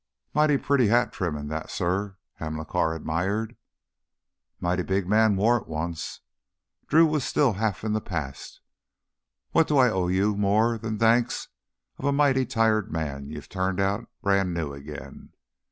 "Mighty 0.33 0.57
pretty 0.57 0.87
hat 0.87 1.13
trimmin', 1.13 1.47
that, 1.49 1.69
suh," 1.69 2.13
Hamilcar 2.39 2.95
admired. 2.95 3.55
"Mighty 4.59 4.81
big 4.81 5.07
man 5.07 5.35
wore 5.35 5.57
it 5.57 5.67
once." 5.67 6.21
Drew 6.87 7.05
was 7.05 7.23
still 7.23 7.53
half 7.53 7.83
in 7.83 7.93
the 7.93 8.01
past. 8.01 8.61
"What 9.51 9.67
do 9.67 9.77
I 9.77 9.91
owe 9.91 10.07
you 10.07 10.35
more'n 10.35 10.79
the 10.81 10.89
thanks 10.97 11.49
of 11.99 12.05
a 12.05 12.11
mighty 12.11 12.47
tired 12.47 12.91
man 12.91 13.29
you've 13.29 13.47
turned 13.47 13.79
out 13.79 14.09
brand 14.23 14.55
new 14.55 14.73
again?" 14.73 15.33